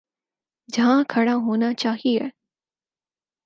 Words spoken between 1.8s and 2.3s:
چاہیے۔